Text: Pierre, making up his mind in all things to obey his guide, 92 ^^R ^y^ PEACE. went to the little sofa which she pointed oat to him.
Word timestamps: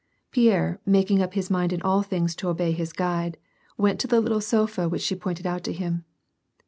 Pierre, 0.31 0.81
making 0.83 1.21
up 1.21 1.35
his 1.35 1.51
mind 1.51 1.71
in 1.71 1.79
all 1.83 2.01
things 2.01 2.33
to 2.37 2.49
obey 2.49 2.71
his 2.71 2.91
guide, 2.91 3.37
92 3.37 3.37
^^R 3.37 3.37
^y^ 3.37 3.37
PEACE. 3.37 3.77
went 3.83 3.99
to 3.99 4.07
the 4.07 4.19
little 4.19 4.41
sofa 4.41 4.89
which 4.89 5.03
she 5.03 5.13
pointed 5.15 5.45
oat 5.45 5.63
to 5.65 5.71
him. 5.73 6.05